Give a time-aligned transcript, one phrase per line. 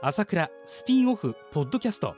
[0.00, 2.14] 朝倉スピンオフポッドキャスト。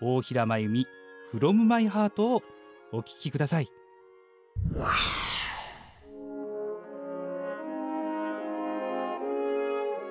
[0.00, 0.86] 大平真由美
[1.30, 2.42] from my heart を
[2.90, 3.70] お聞きください。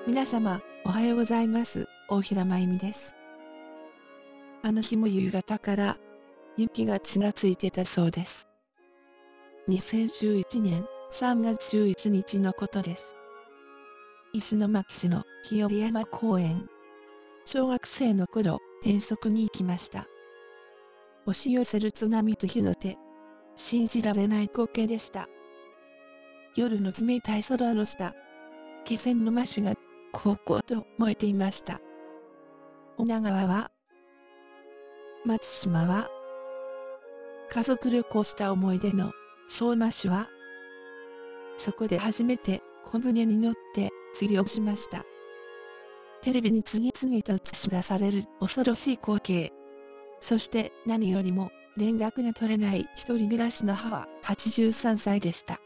[0.06, 1.88] 皆様おはようございます。
[2.08, 3.16] 大平真由美です。
[4.62, 5.98] あの日も夕方から
[6.56, 8.48] 雪がちらついてたそうです。
[9.70, 13.18] 2011年3月11日のことです。
[14.34, 16.70] 石巻市の日和山公園。
[17.46, 20.08] 小学生の頃遠足に行きました。
[21.28, 22.98] 押し寄せる津波と火の手
[23.56, 25.28] 信じられない光景でした。
[26.56, 28.16] 夜の冷たい空の下
[28.84, 29.76] 気仙沼市が
[30.12, 31.82] こうこうと燃えていました。
[32.98, 33.72] 女川は
[35.24, 36.10] 松島は
[37.50, 39.12] 家族旅行した思い出の
[39.48, 40.30] 相馬市は
[41.58, 45.06] そこで初めて小舟に乗って釣りをしました。
[46.26, 49.54] テレビに次々と映し出される恐ろしい光景。
[50.20, 55.60] そして何よりも連絡が取れない一人暮らしの母83歳でした。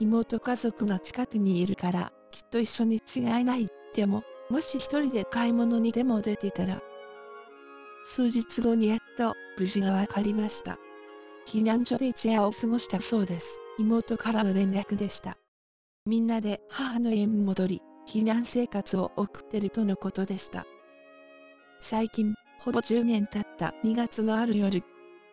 [0.00, 6.82] 妹家族が近くにいるからきっと一緒に違いないでももし一人で買い物にでも出てたら
[8.02, 10.76] 数日後にやっと無事が分かりました。
[11.46, 13.60] 避難所で一夜を過ごしたそうです。
[13.78, 15.38] 妹からの連絡でした。
[16.04, 20.66] みんなで母の家に戻り避難生活を送ってるとのことでした。
[21.80, 24.82] 最近ほぼ10年経った2月のある夜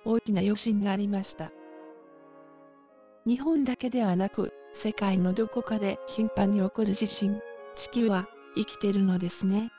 [0.05, 1.51] 大きな余震がありました。
[3.25, 7.39] 日本だけではなく世界のどこかで頻繁に起こる地震
[7.75, 9.71] 地球は生きてるのですね。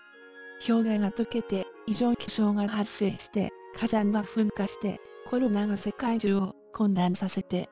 [0.66, 7.69] 氷河が溶けて異常気象が発生して火山が噴火してコロナが世界中を混乱させて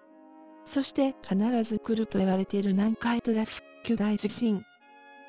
[0.65, 4.65] そして必ず来ると言われている南海トラフ巨大地震。